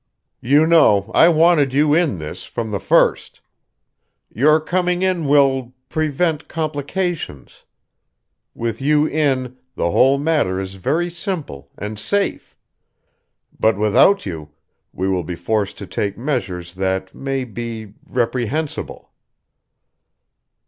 "You 0.41 0.65
know, 0.65 1.11
I 1.13 1.29
wanted 1.29 1.73
you 1.73 1.93
in 1.93 2.17
this, 2.17 2.43
from 2.45 2.71
the 2.71 2.79
first. 2.79 3.39
Your 4.33 4.59
coming 4.59 5.03
in 5.03 5.27
will 5.27 5.73
prevent 5.89 6.47
complications. 6.47 7.65
With 8.55 8.81
you 8.81 9.05
in, 9.07 9.59
the 9.75 9.91
whole 9.91 10.17
matter 10.17 10.59
is 10.59 10.73
very 10.73 11.11
simple, 11.11 11.69
and 11.77 11.99
safe.... 11.99 12.57
But 13.59 13.77
without 13.77 14.25
you, 14.25 14.49
we 14.91 15.07
will 15.07 15.23
be 15.23 15.35
forced 15.35 15.77
to 15.77 15.85
take 15.85 16.17
measures 16.17 16.73
that 16.73 17.13
may 17.13 17.43
be 17.43 17.93
reprehensible." 18.07 19.11